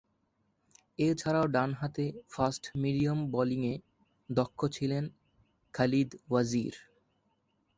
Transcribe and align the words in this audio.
এছাড়াও, 0.99 1.45
ডানহাতে 1.47 2.05
ফাস্ট-মিডিয়াম 2.29 3.19
বোলিংয়ে 3.31 3.73
দক্ষ 4.29 4.59
ছিলেন 4.75 5.03
খালিদ 5.73 6.09
ওয়াজির। 6.29 6.75